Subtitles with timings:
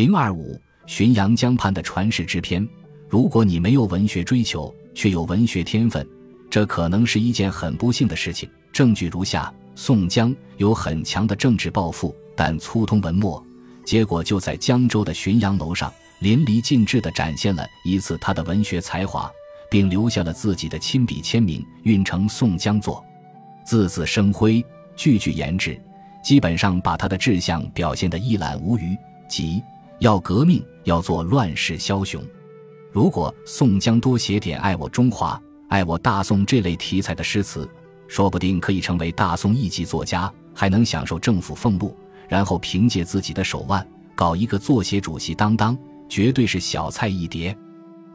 [0.00, 2.66] 零二五浔阳江畔的传世之篇。
[3.06, 6.08] 如果你没有文学追求，却有文学天分，
[6.48, 8.48] 这可能是一件很不幸的事情。
[8.72, 13.44] 证据如下：宋江有很强的政治抱负，但粗通文墨，
[13.84, 19.30] 结果就在江州的浔阳楼上淋漓尽致地展现了一次他的文学才华，
[19.70, 23.04] 并留下了自己的亲笔签名，运成《宋江作》，
[23.68, 24.64] 字字生辉，
[24.96, 25.78] 句句言志，
[26.24, 28.96] 基本上把他的志向表现得一览无余，
[29.28, 29.62] 即。
[30.00, 32.22] 要革命，要做乱世枭雄。
[32.90, 37.68] 如果宋江多写点爱我中华、爱我大宋这类题材的诗词，
[38.08, 41.94] 说不定可以成为大宋一级作家，还能享受政府俸禄。
[42.30, 45.76] 然后凭借自己的手腕，搞一个作协主席当当，
[46.08, 47.54] 绝对是小菜一碟。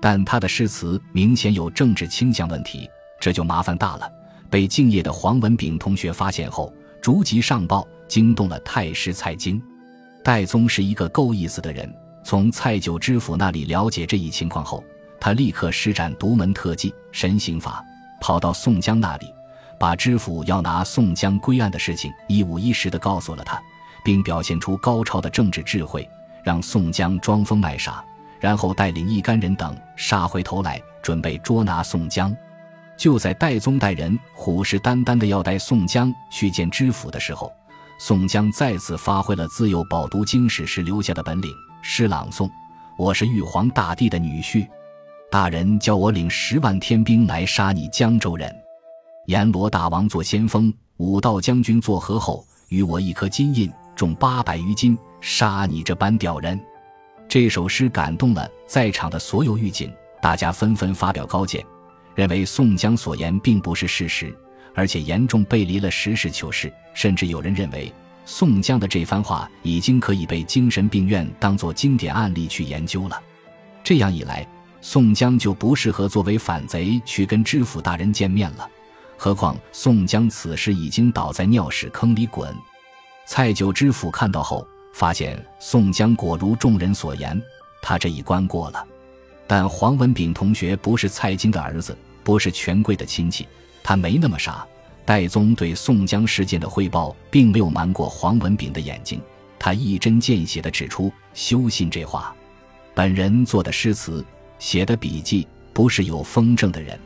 [0.01, 2.89] 但他的诗词明显有政治倾向问题，
[3.19, 4.09] 这就麻烦大了。
[4.49, 9.61] 被敬业的黄文炳同学发现后，逐级上报，惊动了太师蔡京。
[10.25, 11.87] 戴宗是一个够意思的人。
[12.23, 14.83] 从蔡九知府那里了解这一情况后，
[15.19, 17.85] 他立刻施展独门特技神行法，
[18.19, 19.31] 跑到宋江那里，
[19.79, 23.61] 把知府要拿宋江归案的事情一五一十地告诉了他，
[24.03, 26.09] 并表现出高超的政治智慧，
[26.43, 28.03] 让宋江装疯卖傻，
[28.39, 32.35] 然后带领一干人等杀回头来，准备捉拿宋江。
[32.97, 37.53] 就在戴宗带人虎视眈眈地要带宋江去见知府的时候。
[37.97, 41.49] 宋江再次发挥了自幼饱读经史时留下的本领，
[41.81, 42.49] 诗朗诵
[42.99, 44.67] ：“我是玉皇大帝的女婿，
[45.31, 48.53] 大人叫我领十万天兵来杀你江州人。
[49.27, 56.59] 阎罗大王做先锋，武道将军做合后，与我一颗金印，重八百余斤，杀你这般屌人。”
[57.29, 61.65] 这首诗感动了在场的所有狱警，大家纷纷发表高见，
[62.13, 64.37] 认为宋江所言并不是事实。
[64.75, 67.91] 而且严重背离了实事求是，甚至有人认为
[68.25, 73.19] 宋江的这番话已经可以被精神病院当作经典案例去研究了。
[73.83, 74.47] 这样一来，
[74.81, 78.69] 宋江就不适合作为反贼去跟知府大人见面了。
[79.17, 82.53] 何况宋江此时已经倒在尿屎坑里滚。
[83.25, 87.41] 蔡九知府看到后，发现宋江果如众人所言，
[87.81, 88.85] 他这一关过了。
[89.47, 93.47] 但黄文炳同学不是蔡京的儿子，不是权贵的亲戚。
[93.87, 94.65] 他没那么傻，
[95.05, 99.21] 戴宗对宋江事件的汇报并没有瞒过黄文炳的眼睛。
[99.59, 102.35] 他一针见血地指出：“休信这话，
[102.95, 104.25] 本人做的诗词、
[104.57, 106.99] 写的笔记，不是有风正的人，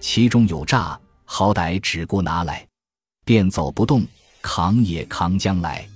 [0.00, 2.66] 其中有诈，好歹只顾拿来，
[3.24, 4.04] 便走不动，
[4.42, 5.86] 扛也扛将来。”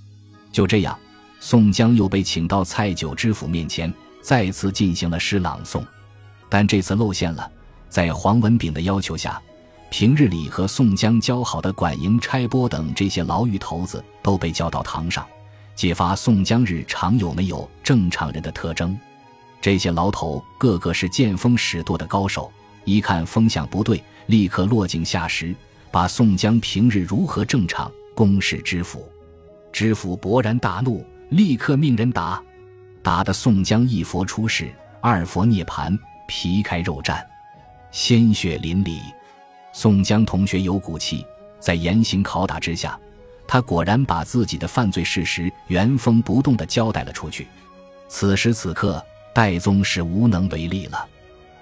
[0.52, 0.96] 就这样，
[1.40, 5.84] 宋江又被请到蔡九知府面前，再次进行了诗朗诵，
[6.48, 7.50] 但这次露馅了，
[7.88, 9.42] 在黄文炳的要求下。
[9.92, 15.26] 平日里和宋江交好的管营、差拨等这些牢狱头子都被叫到堂上，
[15.74, 18.98] 揭发宋江日常有没有正常人的特征。
[19.60, 22.50] 这些牢头个个是见风使舵的高手，
[22.86, 25.54] 一看风向不对，立刻落井下石，
[25.90, 29.06] 把宋江平日如何正常公示知府。
[29.74, 32.42] 知府勃然大怒，立刻命人打，
[33.02, 34.72] 打得宋江一佛出世，
[35.02, 37.22] 二佛涅盘，皮开肉绽，
[37.90, 38.98] 鲜血淋漓。
[39.72, 41.26] 宋江同学有骨气，
[41.58, 42.98] 在严刑拷打之下，
[43.48, 47.46] 他果然把自己的犯罪事实原封不动地交代了出去。
[48.08, 49.02] 此时此刻，
[49.34, 51.08] 戴宗是无能为力了。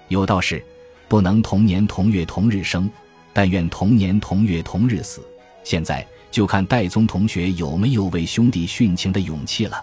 [0.09, 0.63] 有道是：
[1.07, 2.89] 不能同年同月同日生，
[3.31, 5.21] 但愿同年同月同日死。
[5.63, 9.81] 现在就看戴宗同学有没有为兄弟殉情的勇气了。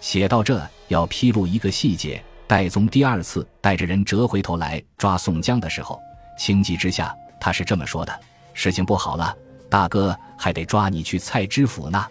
[0.00, 6.00] 写到这，要披露一个细节：戴宗第二次带着人折回头来抓宋江的时候，
[6.38, 7.12] 情急之下。
[7.40, 8.20] 他是这么说的
[8.54, 9.36] ：“事情不好了，
[9.68, 12.04] 大哥还得抓你去蔡知府呢。”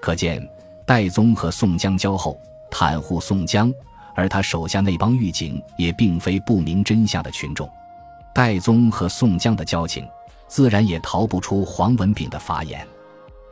[0.00, 0.46] 可见
[0.86, 2.38] 戴宗和宋江交厚，
[2.70, 3.72] 袒护宋江，
[4.14, 7.68] 而他手下那帮狱警也并非不明真相的群众。
[8.34, 10.06] 戴宗和宋江的交情，
[10.46, 12.86] 自然也逃不出黄文炳的法眼，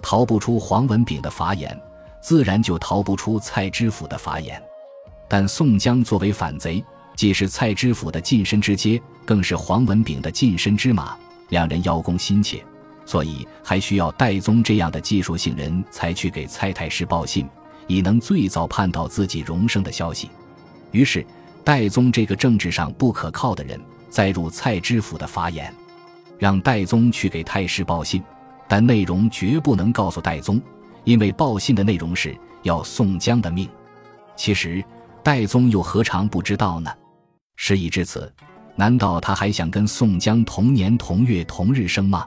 [0.02, 1.76] 逃不出黄文炳的法眼，
[2.20, 4.62] 自然就逃不出蔡知府的法眼。
[5.26, 6.84] 但宋江作为反贼。
[7.16, 11.16] 既是蔡知府的近身之阶，更是黄文炳的近身之马，
[11.50, 12.64] 两人邀功心切，
[13.06, 17.48] 所以还需要戴宗这样的技术性人才去给蔡太师报信，
[17.86, 20.28] 以能最早盼到自己荣升的消息。
[20.90, 21.24] 于是，
[21.62, 25.72] 戴宗这个政治上不可靠的人，再入蔡知府的法眼，
[26.38, 28.22] 让戴宗去给太师报信，
[28.68, 30.60] 但内容绝不能告诉戴宗，
[31.04, 33.68] 因为报信的内容是要宋江的命。
[34.36, 34.84] 其实，
[35.22, 36.90] 戴宗又何尝不知道呢？
[37.56, 38.32] 事已至此，
[38.76, 42.26] 难道他还想跟宋江同年同月同日生吗？